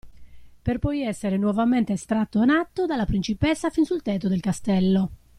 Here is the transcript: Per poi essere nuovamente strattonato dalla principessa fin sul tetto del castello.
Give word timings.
Per 0.63 0.79
poi 0.79 1.03
essere 1.03 1.37
nuovamente 1.37 1.95
strattonato 1.95 2.87
dalla 2.87 3.05
principessa 3.05 3.69
fin 3.69 3.85
sul 3.85 4.01
tetto 4.01 4.27
del 4.29 4.39
castello. 4.39 5.11